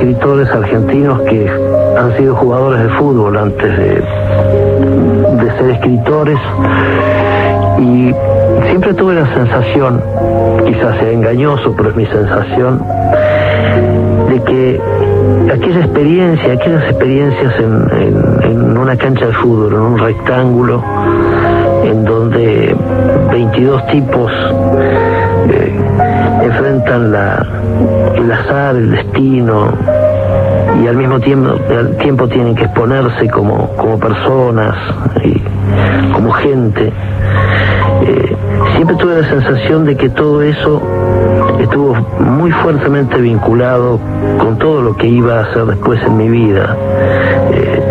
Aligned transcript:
escritores 0.00 0.48
argentinos 0.48 1.20
que 1.22 1.46
han 1.98 2.16
sido 2.16 2.34
jugadores 2.34 2.82
de 2.84 2.88
fútbol 2.90 3.36
antes 3.36 3.76
de, 3.76 4.02
ser 5.58 5.70
escritores. 5.72 6.38
Y 7.78 8.14
siempre 8.68 8.94
tuve 8.94 9.14
la 9.14 9.26
sensación, 9.34 10.02
quizás 10.64 10.96
sea 10.98 11.10
engañoso, 11.10 11.74
pero 11.76 11.90
es 11.90 11.96
mi 11.96 12.06
sensación, 12.06 12.82
de 14.30 14.42
que 14.42 14.80
aquella 15.52 15.80
experiencia, 15.80 16.54
aquellas 16.54 16.84
experiencias 16.84 17.54
en, 17.58 18.50
en 18.50 18.78
una 18.78 18.96
cancha 18.96 19.26
de 19.26 19.32
fútbol, 19.34 19.74
en 19.74 19.80
un 19.80 19.98
rectángulo, 19.98 20.82
en 21.84 22.04
donde 22.04 22.74
22 23.32 23.86
tipos 23.88 24.32
eh, 25.48 26.09
enfrentan 26.50 27.12
la, 27.12 27.46
el 28.16 28.32
azar, 28.32 28.74
el 28.76 28.90
destino, 28.90 29.68
y 30.82 30.86
al 30.86 30.96
mismo 30.96 31.20
tiempo, 31.20 32.28
tienen 32.28 32.54
que 32.54 32.64
exponerse 32.64 33.28
como, 33.28 33.68
como 33.76 33.98
personas 33.98 34.74
y 35.22 35.40
como 36.12 36.32
gente. 36.32 36.92
Eh, 38.02 38.36
siempre 38.74 38.96
tuve 38.96 39.20
la 39.20 39.28
sensación 39.28 39.84
de 39.84 39.96
que 39.96 40.08
todo 40.08 40.42
eso 40.42 40.82
estuvo 41.60 41.94
muy 42.20 42.50
fuertemente 42.50 43.20
vinculado 43.20 44.00
con 44.38 44.58
todo 44.58 44.80
lo 44.80 44.96
que 44.96 45.06
iba 45.06 45.38
a 45.38 45.42
hacer 45.42 45.66
después 45.66 46.02
en 46.02 46.16
mi 46.16 46.28
vida, 46.28 46.76
eh, 47.52 47.82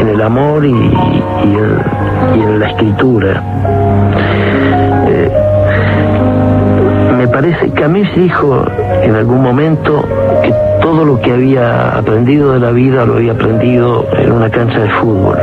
en 0.00 0.08
el 0.08 0.20
amor 0.20 0.64
y, 0.64 0.70
y 0.70 2.40
en 2.42 2.60
la 2.60 2.68
escritura. 2.68 3.42
Parece, 7.40 7.70
Camus 7.70 8.06
dijo 8.14 8.66
en 9.02 9.14
algún 9.14 9.42
momento 9.42 10.04
que 10.42 10.52
todo 10.82 11.06
lo 11.06 11.18
que 11.22 11.32
había 11.32 11.96
aprendido 11.96 12.52
de 12.52 12.60
la 12.60 12.70
vida 12.70 13.06
lo 13.06 13.14
había 13.14 13.32
aprendido 13.32 14.06
en 14.12 14.30
una 14.30 14.50
cancha 14.50 14.80
de 14.80 14.90
fútbol. 14.90 15.38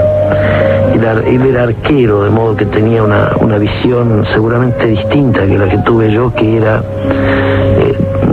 Él 0.94 1.42
era 1.42 1.64
arquero, 1.64 2.24
de 2.24 2.30
modo 2.30 2.56
que 2.56 2.66
tenía 2.66 3.02
una, 3.02 3.32
una 3.40 3.58
visión 3.58 4.26
seguramente 4.34 4.86
distinta 4.88 5.46
que 5.48 5.58
la 5.58 5.68
que 5.70 5.78
tuve 5.80 6.12
yo, 6.12 6.34
que 6.36 6.58
era, 6.58 6.84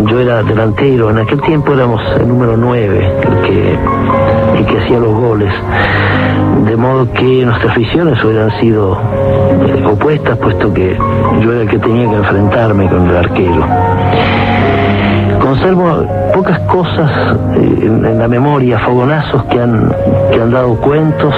yo 0.06 0.20
era 0.20 0.42
delantero, 0.42 1.10
en 1.10 1.18
aquel 1.18 1.40
tiempo 1.42 1.72
éramos 1.72 2.00
el 2.18 2.28
número 2.28 2.56
9, 2.56 3.12
el 3.22 3.40
que, 3.42 3.78
el 4.58 4.66
que 4.66 4.78
hacía 4.78 4.98
los 4.98 5.12
goles, 5.12 5.52
de 6.66 6.76
modo 6.76 7.10
que 7.12 7.44
nuestras 7.44 7.76
visiones 7.76 8.22
hubieran 8.22 8.50
sido 8.60 8.98
eh, 9.66 9.84
opuestas, 9.86 10.36
puesto 10.38 10.72
que 10.72 10.96
yo 11.40 11.52
era 11.52 11.62
el 11.62 11.68
que 11.68 11.78
tenía 11.78 12.08
que 12.10 12.16
enfrentarme 12.16 12.88
con 12.88 13.08
el 13.08 13.16
arquero. 13.16 13.66
Conservo 15.40 16.06
pocas 16.34 16.58
cosas 16.60 17.36
eh, 17.56 17.78
en, 17.82 18.18
la 18.18 18.28
memoria, 18.28 18.78
fogonazos 18.80 19.44
que 19.44 19.60
han, 19.60 19.94
que 20.32 20.40
han 20.40 20.50
dado 20.50 20.74
cuentos, 20.76 21.34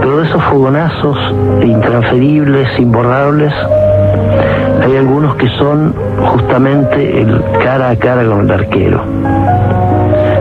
pero 0.00 0.18
de 0.18 0.28
esos 0.28 0.42
fogonazos 0.44 1.18
intransferibles, 1.62 2.78
imborrables, 2.78 3.52
son 5.58 5.94
justamente 6.18 7.22
el 7.22 7.42
cara 7.62 7.90
a 7.90 7.96
cara 7.96 8.24
con 8.24 8.40
el 8.40 8.50
arquero. 8.50 9.02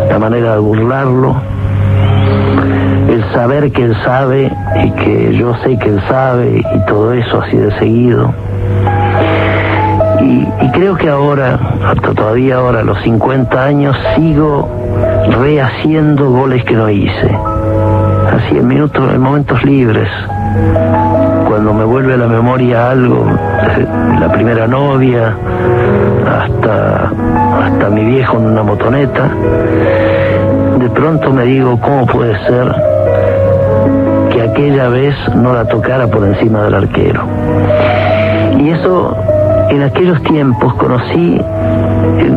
La 0.10 0.20
manera 0.20 0.54
de 0.54 0.60
burlarlo, 0.60 1.36
el 3.10 3.24
saber 3.34 3.72
que 3.72 3.84
él 3.84 3.96
sabe 4.04 4.52
y 4.84 4.92
que 4.92 5.36
yo 5.36 5.54
sé 5.64 5.78
que 5.78 5.90
él 5.90 6.02
sabe 6.08 6.64
y 6.74 6.86
todo 6.88 7.14
eso 7.14 7.42
así 7.42 7.58
de 7.58 7.78
seguido. 7.80 8.34
Y, 10.22 10.48
y, 10.62 10.72
creo 10.72 10.96
que 10.96 11.10
ahora, 11.10 11.60
hasta 11.86 12.14
todavía 12.14 12.56
ahora, 12.56 12.80
a 12.80 12.84
los 12.84 13.00
50 13.04 13.64
años, 13.64 13.96
sigo 14.16 14.68
rehaciendo 15.40 16.32
goles 16.32 16.64
que 16.64 16.74
no 16.74 16.90
hice. 16.90 17.38
Así 18.32 18.58
en 18.58 18.68
minutos, 18.68 19.14
en 19.14 19.22
momentos 19.22 19.64
libres, 19.64 20.10
cuando 21.56 21.74
me 21.74 21.86
vuelve 21.86 22.16
a 22.16 22.18
la 22.18 22.28
memoria 22.28 22.92
algo, 22.92 23.26
la 24.20 24.30
primera 24.30 24.68
novia 24.68 25.38
hasta, 26.28 27.14
hasta 27.64 27.90
mi 27.92 28.04
viejo 28.04 28.36
en 28.36 28.48
una 28.48 28.62
motoneta, 28.62 29.30
de 30.78 30.90
pronto 30.90 31.32
me 31.32 31.46
digo, 31.46 31.80
¿cómo 31.80 32.06
puede 32.08 32.38
ser 32.46 32.76
que 34.32 34.42
aquella 34.42 34.90
vez 34.90 35.16
no 35.34 35.54
la 35.54 35.64
tocara 35.64 36.08
por 36.08 36.26
encima 36.26 36.64
del 36.64 36.74
arquero? 36.74 37.24
Y 38.60 38.72
eso 38.72 39.16
en 39.70 39.84
aquellos 39.84 40.22
tiempos 40.24 40.74
conocí, 40.74 41.40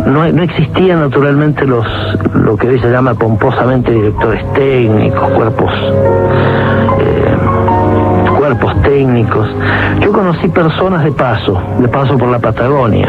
no, 0.07 0.28
no 0.28 0.43
existían 0.45 1.01
naturalmente 1.01 1.67
los, 1.67 1.84
lo 2.34 2.57
que 2.57 2.69
hoy 2.69 2.78
se 2.78 2.89
llama 2.89 3.15
pomposamente 3.15 3.91
directores 3.91 4.45
técnicos, 4.53 5.28
cuerpos, 5.31 5.73
eh, 7.01 7.37
cuerpos 7.37 7.38
técnicos. 8.98 9.48
Yo 10.00 10.10
conocí 10.10 10.48
personas 10.48 11.04
de 11.04 11.12
paso, 11.12 11.62
de 11.78 11.86
paso 11.86 12.19
por 12.19 12.28
la 12.31 12.41
Patagonia, 12.41 13.06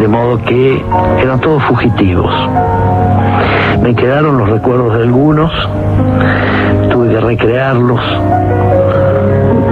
de 0.00 0.08
modo 0.08 0.42
que 0.42 0.82
eran 1.22 1.38
todos 1.40 1.62
fugitivos. 1.64 2.32
Me 3.82 3.94
quedaron 3.94 4.38
los 4.38 4.48
recuerdos 4.48 4.96
de 4.96 5.02
algunos, 5.02 5.52
tuve 6.90 7.10
que 7.10 7.20
recrearlos, 7.20 8.00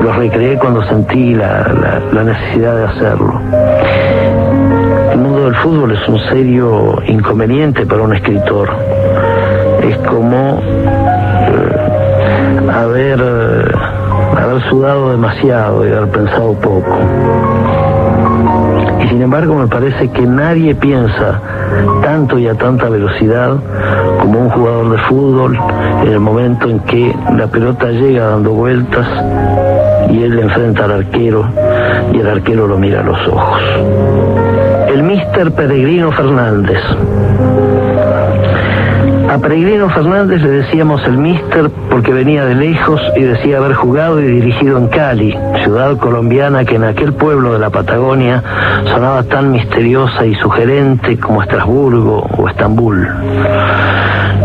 los 0.05 0.17
recreé 0.17 0.59
cuando 0.59 0.83
sentí 0.89 1.35
la, 1.35 2.03
necesidad 2.13 2.77
de 2.77 2.85
hacerlo. 2.85 3.41
El 5.13 5.19
mundo 5.19 5.45
del 5.45 5.55
fútbol 5.55 5.93
es 5.93 6.07
un 6.07 6.19
serio 6.29 6.99
inconveniente 7.07 7.87
para 7.87 8.03
un 8.03 8.15
escritor. 8.15 8.69
Es 9.83 9.97
como 10.07 10.61
eh, 11.49 12.71
haber, 12.71 13.21
eh, 13.23 13.76
haber 14.47 14.63
sudado 14.69 15.11
demasiado 15.11 15.87
y 15.87 15.93
haber 15.93 16.09
pensado 16.11 16.53
poco. 16.55 16.97
Y 19.03 19.09
sin 19.09 19.23
embargo 19.23 19.55
me 19.57 19.67
parece 19.67 20.09
que 20.11 20.23
nadie 20.23 20.75
piensa 20.75 21.41
tanto 22.03 22.39
y 22.39 22.47
a 22.47 22.55
tanta 22.55 22.89
velocidad 22.89 23.57
como 24.21 24.41
un 24.41 24.51
jugador 24.51 24.91
de 24.91 24.99
fútbol 24.99 25.59
en 26.03 26.09
el 26.09 26.21
momento 26.21 26.69
en 26.69 26.81
que 26.81 27.15
la 27.37 27.47
pelota 27.49 27.91
llega 27.91 28.29
dando 28.29 28.53
vueltas 28.53 29.07
y 30.11 30.23
él 30.23 30.37
le 30.37 30.43
enfrenta 30.43 30.85
al 30.85 30.93
arquero 30.93 31.49
y 32.13 32.21
el 32.21 32.29
arquero 32.29 32.67
lo 32.67 32.79
mira 32.79 33.01
a 33.01 33.05
los 33.05 33.29
ojos. 33.29 33.61
El 34.89 35.03
mister 35.03 35.53
Peregrino 35.53 36.13
Fernández. 36.13 36.81
A 39.37 39.39
Peregrino 39.39 39.91
Fernández 39.91 40.41
le 40.41 40.49
decíamos 40.49 41.05
el 41.05 41.19
mister 41.19 41.69
porque 41.91 42.11
venía 42.11 42.47
de 42.47 42.55
lejos 42.55 43.03
y 43.17 43.21
decía 43.21 43.59
haber 43.59 43.75
jugado 43.75 44.19
y 44.19 44.25
dirigido 44.25 44.79
en 44.79 44.89
Cali, 44.89 45.37
ciudad 45.63 45.99
colombiana 45.99 46.65
que 46.65 46.77
en 46.77 46.85
aquel 46.85 47.13
pueblo 47.13 47.53
de 47.53 47.59
la 47.59 47.69
Patagonia 47.69 48.43
sonaba 48.87 49.25
tan 49.25 49.53
misteriosa 49.53 50.25
y 50.25 50.35
sugerente 50.37 51.19
como 51.19 51.43
Estrasburgo 51.43 52.27
o 52.39 52.49
Estambul. 52.49 53.07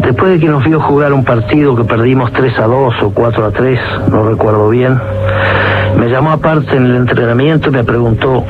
Después 0.03 0.33
de 0.33 0.39
que 0.41 0.49
nos 0.49 0.65
vio 0.65 0.81
jugar 0.81 1.13
un 1.13 1.23
partido 1.23 1.73
que 1.73 1.85
perdimos 1.85 2.33
3 2.33 2.59
a 2.59 2.67
2 2.67 2.93
o 3.01 3.11
4 3.11 3.45
a 3.45 3.51
3, 3.51 3.79
no 4.11 4.27
recuerdo 4.27 4.67
bien, 4.67 4.99
me 5.97 6.09
llamó 6.09 6.31
aparte 6.31 6.75
en 6.75 6.87
el 6.87 6.95
entrenamiento 6.97 7.69
y 7.69 7.71
me 7.71 7.85
preguntó, 7.85 8.43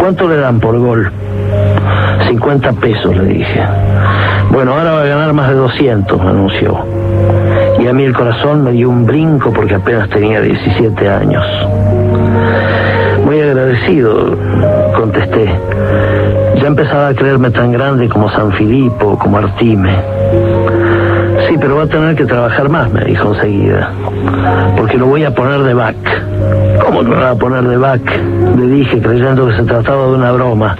¿cuánto 0.00 0.28
le 0.28 0.36
dan 0.38 0.60
por 0.60 0.78
gol? 0.78 1.12
50 2.28 2.72
pesos, 2.72 3.16
le 3.16 3.24
dije. 3.24 3.62
Bueno, 4.50 4.74
ahora 4.74 4.92
va 4.92 5.02
a 5.02 5.06
ganar 5.06 5.32
más 5.32 5.48
de 5.48 5.54
200, 5.54 6.22
me 6.22 6.30
anunció. 6.30 6.78
Y 7.80 7.86
a 7.86 7.92
mí 7.92 8.04
el 8.04 8.14
corazón 8.14 8.64
me 8.64 8.72
dio 8.72 8.90
un 8.90 9.06
brinco 9.06 9.52
porque 9.52 9.74
apenas 9.74 10.08
tenía 10.10 10.40
17 10.40 11.08
años. 11.08 11.44
Muy 13.24 13.40
agradecido, 13.40 14.36
contesté. 14.94 15.54
Ya 16.60 16.66
empezaba 16.66 17.08
a 17.08 17.14
creerme 17.14 17.50
tan 17.50 17.72
grande 17.72 18.08
como 18.08 18.30
San 18.30 18.52
Filipo, 18.52 19.18
como 19.18 19.38
Artime. 19.38 19.94
Sí, 21.48 21.56
pero 21.58 21.76
va 21.76 21.84
a 21.84 21.86
tener 21.86 22.14
que 22.14 22.26
trabajar 22.26 22.68
más, 22.68 22.92
me 22.92 23.04
dijo 23.04 23.34
enseguida. 23.34 23.90
Porque 24.76 24.98
lo 24.98 25.06
voy 25.06 25.24
a 25.24 25.34
poner 25.34 25.62
de 25.62 25.74
back. 25.74 25.96
¿Cómo 26.84 27.02
lo 27.02 27.16
va 27.16 27.30
a 27.30 27.34
poner 27.34 27.64
de 27.64 27.76
back? 27.76 28.02
Le 28.58 28.66
dije, 28.66 29.00
creyendo 29.00 29.46
que 29.46 29.56
se 29.56 29.62
trataba 29.62 30.06
de 30.06 30.14
una 30.14 30.32
broma. 30.32 30.76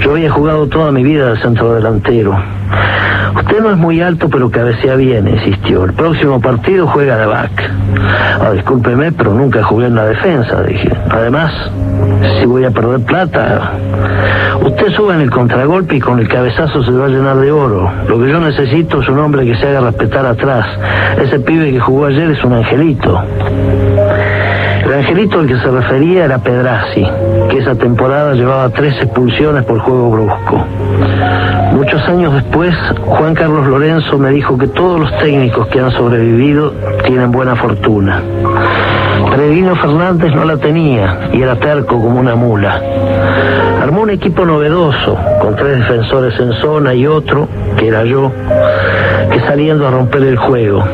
Yo 0.00 0.10
había 0.10 0.28
jugado 0.28 0.66
toda 0.66 0.90
mi 0.90 1.04
vida 1.04 1.30
de 1.30 1.40
centro 1.40 1.72
delantero. 1.72 2.36
Usted 3.36 3.60
no 3.60 3.70
es 3.70 3.76
muy 3.76 4.00
alto, 4.00 4.28
pero 4.28 4.50
cabecea 4.50 4.96
bien, 4.96 5.28
insistió. 5.28 5.84
El 5.84 5.92
próximo 5.92 6.40
partido 6.40 6.88
juega 6.88 7.16
de 7.16 7.26
back. 7.26 7.70
Ah, 8.40 8.50
discúlpeme, 8.50 9.12
pero 9.12 9.34
nunca 9.34 9.62
jugué 9.62 9.86
en 9.86 9.94
la 9.94 10.06
defensa, 10.06 10.62
dije. 10.62 10.90
Además, 11.10 11.52
si 12.40 12.46
voy 12.46 12.64
a 12.64 12.70
perder 12.72 13.00
plata, 13.04 13.72
usted 14.62 14.88
sube 14.96 15.14
en 15.14 15.20
el 15.20 15.30
contragolpe 15.30 15.96
y 15.96 16.00
con 16.00 16.18
el 16.18 16.26
cabezazo 16.26 16.82
se 16.82 16.90
va 16.90 17.06
a 17.06 17.08
llenar 17.08 17.36
de 17.36 17.52
oro. 17.52 17.88
Lo 18.08 18.18
que 18.18 18.28
yo 18.30 18.40
necesito 18.40 19.00
es 19.00 19.08
un 19.08 19.18
hombre 19.20 19.44
que 19.46 19.54
se 19.56 19.68
haga 19.68 19.80
respetar 19.80 20.26
atrás. 20.26 20.66
Ese 21.22 21.38
pibe 21.38 21.70
que 21.70 21.78
jugó 21.78 22.06
ayer 22.06 22.30
es 22.30 22.42
un 22.42 22.54
angelito. 22.54 23.22
El 24.86 24.94
angelito 24.94 25.40
al 25.40 25.48
que 25.48 25.58
se 25.58 25.68
refería 25.68 26.26
era 26.26 26.38
Pedrazi, 26.38 27.04
que 27.50 27.58
esa 27.58 27.74
temporada 27.74 28.34
llevaba 28.34 28.68
tres 28.68 28.94
expulsiones 29.02 29.64
por 29.64 29.80
juego 29.80 30.10
brusco. 30.10 30.64
Muchos 31.72 32.00
años 32.08 32.32
después, 32.34 32.72
Juan 33.04 33.34
Carlos 33.34 33.66
Lorenzo 33.66 34.16
me 34.16 34.30
dijo 34.30 34.56
que 34.56 34.68
todos 34.68 35.00
los 35.00 35.18
técnicos 35.18 35.66
que 35.66 35.80
han 35.80 35.90
sobrevivido 35.90 36.72
tienen 37.04 37.32
buena 37.32 37.56
fortuna. 37.56 38.22
Peregrino 39.30 39.76
Fernández 39.76 40.34
no 40.34 40.44
la 40.44 40.56
tenía 40.56 41.30
y 41.32 41.42
era 41.42 41.56
terco 41.56 42.00
como 42.00 42.20
una 42.20 42.34
mula. 42.34 42.80
Armó 43.82 44.02
un 44.02 44.10
equipo 44.10 44.44
novedoso, 44.44 45.16
con 45.40 45.56
tres 45.56 45.78
defensores 45.78 46.38
en 46.40 46.52
zona 46.54 46.94
y 46.94 47.06
otro, 47.06 47.48
que 47.76 47.88
era 47.88 48.04
yo, 48.04 48.32
que 49.30 49.40
saliendo 49.40 49.86
a 49.86 49.90
romper 49.90 50.22
el 50.22 50.36
juego. 50.36 50.84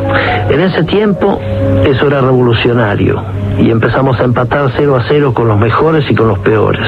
En 0.49 0.61
ese 0.61 0.85
tiempo 0.85 1.41
eso 1.85 2.07
era 2.07 2.21
revolucionario 2.21 3.23
y 3.59 3.71
empezamos 3.71 4.19
a 4.21 4.25
empatar 4.25 4.73
0 4.77 4.97
a 4.97 5.05
0 5.09 5.35
con 5.35 5.49
los 5.49 5.59
mejores 5.59 6.05
y 6.11 6.15
con 6.15 6.29
los 6.29 6.39
peores. 6.41 6.87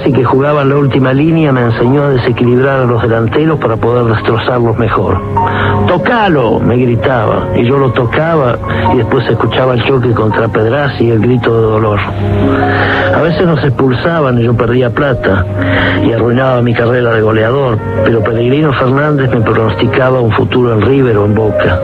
Pedrazi, 0.00 0.12
que 0.12 0.24
jugaba 0.24 0.64
la 0.64 0.76
última 0.76 1.12
línea, 1.12 1.52
me 1.52 1.62
enseñó 1.62 2.04
a 2.04 2.10
desequilibrar 2.10 2.80
a 2.80 2.84
los 2.84 3.02
delanteros 3.02 3.58
para 3.58 3.76
poder 3.76 4.14
destrozarlos 4.14 4.78
mejor. 4.78 5.20
¡Tocalo! 5.86 6.60
me 6.60 6.76
gritaba, 6.76 7.48
y 7.56 7.64
yo 7.64 7.78
lo 7.78 7.90
tocaba 7.92 8.58
y 8.92 8.98
después 8.98 9.26
escuchaba 9.28 9.74
el 9.74 9.82
choque 9.84 10.12
contra 10.12 10.48
Pedrazi 10.48 11.04
y 11.04 11.10
el 11.10 11.20
grito 11.20 11.54
de 11.54 11.62
dolor. 11.62 12.00
A 13.14 13.22
veces 13.22 13.46
nos 13.46 13.62
expulsaban 13.64 14.38
y 14.38 14.44
yo 14.44 14.54
perdía 14.54 14.90
plata 14.90 15.44
y 16.02 16.12
arruinaba 16.12 16.62
mi 16.62 16.74
carrera 16.74 17.14
de 17.14 17.20
goleador, 17.20 17.78
pero 18.04 18.22
Peregrino 18.22 18.72
Fernández 18.72 19.30
me 19.30 19.40
pronosticaba 19.40 20.20
un 20.20 20.32
futuro 20.32 20.74
en 20.74 20.82
River 20.82 21.16
o 21.18 21.24
en 21.26 21.34
Boca. 21.34 21.80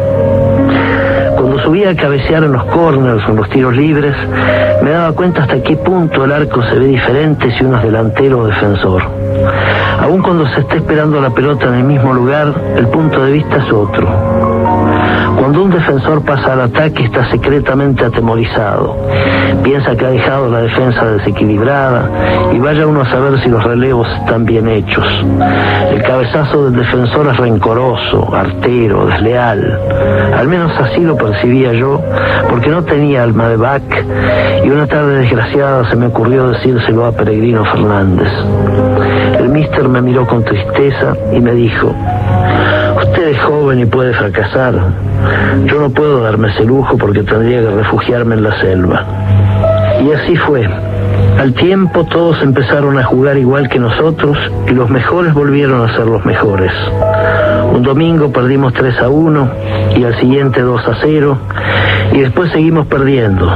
Subía 1.67 1.91
a 1.91 1.97
cabecear 1.97 2.45
en 2.45 2.53
los 2.53 2.63
corners 2.67 3.25
o 3.27 3.31
en 3.33 3.37
los 3.39 3.51
tiros 3.51 3.75
libres, 3.75 4.15
me 4.85 4.91
daba 4.91 5.11
cuenta 5.11 5.43
hasta 5.43 5.61
qué 5.65 5.77
punto 5.77 6.25
el 6.25 6.31
arco 6.31 6.63
se 6.63 6.79
ve 6.79 6.87
diferente 6.87 7.51
si 7.59 7.65
uno 7.65 7.79
es 7.79 7.83
delantero 7.83 8.39
o 8.39 8.47
defensor. 8.47 9.03
Aun 10.01 10.23
cuando 10.23 10.47
se 10.55 10.61
esté 10.61 10.77
esperando 10.77 11.21
la 11.21 11.31
pelota 11.31 11.67
en 11.67 11.75
el 11.75 11.83
mismo 11.83 12.15
lugar, 12.15 12.55
el 12.77 12.87
punto 12.87 13.21
de 13.25 13.33
vista 13.33 13.57
es 13.57 13.73
otro. 13.73 14.56
Cuando 15.39 15.63
un 15.63 15.71
defensor 15.71 16.25
pasa 16.25 16.55
al 16.55 16.63
ataque 16.63 17.05
está 17.05 17.31
secretamente 17.31 18.05
atemorizado. 18.05 18.97
Piensa 19.63 19.95
que 19.95 20.07
ha 20.07 20.11
dejado 20.11 20.51
la 20.51 20.61
defensa 20.61 21.05
desequilibrada 21.13 22.11
y 22.53 22.59
vaya 22.59 22.87
uno 22.87 23.03
a 23.03 23.11
saber 23.11 23.41
si 23.43 23.49
los 23.49 23.63
relevos 23.63 24.09
están 24.21 24.45
bien 24.45 24.69
hechos. 24.69 25.07
El 25.91 26.03
cabezazo 26.03 26.71
del 26.71 26.81
defensor 26.81 27.29
es 27.29 27.37
rencoroso, 27.37 28.35
artero, 28.35 29.07
desleal. 29.07 29.79
Al 30.37 30.49
menos 30.49 30.73
así 30.81 31.01
lo 31.01 31.17
percibía 31.17 31.73
yo, 31.73 32.01
porque 32.49 32.69
no 32.69 32.83
tenía 32.83 33.23
alma 33.23 33.49
de 33.49 33.57
back 33.57 34.05
y 34.65 34.69
una 34.69 34.87
tarde 34.87 35.19
desgraciada 35.21 35.89
se 35.89 35.97
me 35.97 36.07
ocurrió 36.07 36.49
decírselo 36.49 37.07
a 37.07 37.13
Peregrino 37.13 37.65
Fernández. 37.65 38.33
El 39.39 39.49
mister 39.51 39.89
me 39.89 40.03
miró 40.03 40.27
con 40.27 40.45
tristeza 40.45 41.15
y 41.33 41.41
me 41.41 41.53
dijo, 41.53 41.95
usted 42.97 43.29
es 43.29 43.41
joven 43.43 43.81
y 43.81 43.87
puede 43.87 44.13
fracasar. 44.15 44.75
Yo 45.67 45.81
no 45.81 45.91
puedo 45.91 46.23
darme 46.23 46.49
ese 46.49 46.65
lujo 46.65 46.97
porque 46.97 47.23
tendría 47.23 47.61
que 47.61 47.71
refugiarme 47.71 48.35
en 48.35 48.43
la 48.43 48.61
selva. 48.61 49.05
Y 50.03 50.13
así 50.13 50.37
fue. 50.37 50.69
Al 51.39 51.53
tiempo 51.55 52.05
todos 52.05 52.43
empezaron 52.43 52.99
a 52.99 53.05
jugar 53.05 53.37
igual 53.37 53.69
que 53.69 53.79
nosotros 53.79 54.39
y 54.67 54.71
los 54.71 54.89
mejores 54.89 55.35
volvieron 55.35 55.89
a 55.89 55.95
ser 55.95 56.07
los 56.07 56.25
mejores. 56.25 56.73
Un 57.73 57.83
domingo 57.83 58.33
perdimos 58.33 58.73
3 58.73 58.99
a 59.01 59.09
1 59.09 59.51
y 59.97 60.05
al 60.05 60.19
siguiente 60.19 60.63
2 60.63 60.89
a 60.89 60.97
0 61.03 61.39
y 62.13 62.21
después 62.21 62.51
seguimos 62.53 62.87
perdiendo. 62.87 63.51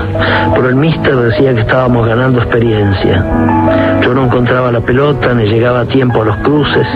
Pero 0.55 0.69
el 0.69 0.75
mister 0.75 1.17
decía 1.17 1.55
que 1.55 1.61
estábamos 1.61 2.07
ganando 2.07 2.41
experiencia. 2.41 3.25
Yo 4.03 4.15
no 4.15 4.25
encontraba 4.25 4.73
la 4.73 4.81
pelota 4.81 5.35
ni 5.35 5.45
llegaba 5.45 5.81
a 5.81 5.87
tiempo 5.87 6.23
a 6.23 6.25
los 6.25 6.37
cruces 6.39 6.87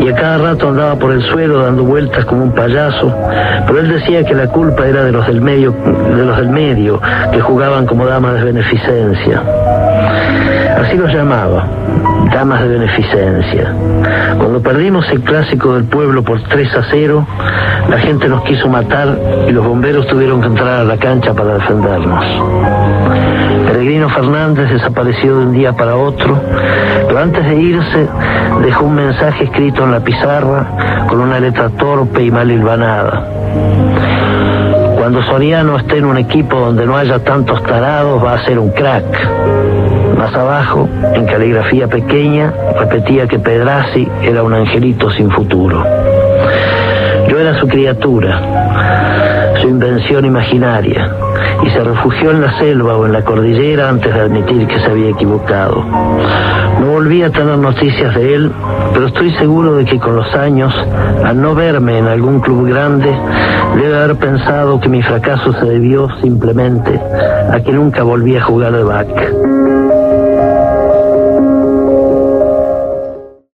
y 0.00 0.08
a 0.08 0.14
cada 0.14 0.38
rato 0.38 0.68
andaba 0.68 0.96
por 0.96 1.12
el 1.12 1.22
suelo 1.22 1.62
dando 1.62 1.84
vueltas 1.84 2.24
como 2.24 2.42
un 2.44 2.52
payaso, 2.52 3.14
pero 3.66 3.80
él 3.80 3.88
decía 3.88 4.24
que 4.24 4.34
la 4.34 4.48
culpa 4.48 4.86
era 4.86 5.04
de 5.04 5.12
los 5.12 5.26
del 5.26 5.40
medio, 5.40 5.72
de 5.72 6.24
los 6.24 6.36
del 6.36 6.50
medio, 6.50 7.00
que 7.32 7.40
jugaban 7.40 7.86
como 7.86 8.06
damas 8.06 8.34
de 8.34 8.44
beneficencia. 8.44 9.42
Así 10.82 10.96
los 10.96 11.12
llamaba, 11.12 11.66
damas 12.32 12.62
de 12.62 12.68
beneficencia. 12.68 13.74
Cuando 14.38 14.60
perdimos 14.60 15.08
el 15.10 15.20
clásico 15.20 15.74
del 15.74 15.84
pueblo 15.84 16.22
por 16.22 16.42
3 16.42 16.74
a 16.74 16.82
0, 16.90 17.26
la 17.88 17.98
gente 17.98 18.28
nos 18.28 18.42
quiso 18.42 18.68
matar 18.68 19.18
y 19.48 19.52
los 19.52 19.66
bomberos 19.66 20.06
tuvieron 20.06 20.40
que 20.40 20.48
entrar 20.48 20.81
a 20.82 20.84
la 20.84 20.96
cancha 20.96 21.32
para 21.32 21.54
defendernos. 21.54 22.24
Peregrino 23.66 24.08
Fernández 24.10 24.68
desapareció 24.68 25.38
de 25.38 25.46
un 25.46 25.52
día 25.52 25.72
para 25.72 25.94
otro, 25.94 26.36
pero 27.06 27.18
antes 27.20 27.44
de 27.44 27.54
irse 27.54 28.08
dejó 28.64 28.86
un 28.86 28.96
mensaje 28.96 29.44
escrito 29.44 29.84
en 29.84 29.92
la 29.92 30.00
pizarra 30.00 31.06
con 31.08 31.20
una 31.20 31.38
letra 31.38 31.68
torpe 31.70 32.24
y 32.24 32.32
mal 32.32 32.50
hilvanada. 32.50 33.28
Cuando 34.98 35.22
Soriano 35.22 35.76
esté 35.76 35.98
en 35.98 36.06
un 36.06 36.18
equipo 36.18 36.58
donde 36.58 36.84
no 36.84 36.96
haya 36.96 37.20
tantos 37.20 37.62
tarados, 37.62 38.24
va 38.24 38.34
a 38.34 38.44
ser 38.44 38.58
un 38.58 38.70
crack. 38.70 39.04
Más 40.18 40.34
abajo, 40.34 40.88
en 41.14 41.26
caligrafía 41.26 41.86
pequeña, 41.86 42.52
repetía 42.76 43.28
que 43.28 43.38
Pedrazi 43.38 44.08
era 44.22 44.42
un 44.42 44.52
angelito 44.52 45.10
sin 45.10 45.30
futuro. 45.30 45.84
Yo 47.28 47.38
era 47.38 47.58
su 47.60 47.68
criatura, 47.68 49.31
su 49.62 49.68
invención 49.68 50.24
imaginaria, 50.24 51.08
y 51.64 51.70
se 51.70 51.84
refugió 51.84 52.32
en 52.32 52.42
la 52.42 52.58
selva 52.58 52.96
o 52.96 53.06
en 53.06 53.12
la 53.12 53.24
cordillera 53.24 53.88
antes 53.88 54.12
de 54.12 54.20
admitir 54.20 54.66
que 54.66 54.80
se 54.80 54.86
había 54.86 55.10
equivocado. 55.10 55.84
No 56.80 56.86
volví 56.86 57.22
a 57.22 57.30
tener 57.30 57.56
noticias 57.58 58.12
de 58.14 58.34
él, 58.34 58.52
pero 58.92 59.06
estoy 59.06 59.30
seguro 59.34 59.76
de 59.76 59.84
que 59.84 60.00
con 60.00 60.16
los 60.16 60.34
años, 60.34 60.74
al 61.24 61.40
no 61.40 61.54
verme 61.54 61.98
en 61.98 62.08
algún 62.08 62.40
club 62.40 62.68
grande, 62.68 63.16
debe 63.76 63.96
haber 63.96 64.16
pensado 64.16 64.80
que 64.80 64.88
mi 64.88 65.00
fracaso 65.00 65.52
se 65.52 65.64
debió 65.64 66.08
simplemente 66.20 67.00
a 67.52 67.60
que 67.60 67.72
nunca 67.72 68.02
volví 68.02 68.36
a 68.36 68.42
jugar 68.42 68.72
de 68.72 68.82
back. 68.82 69.71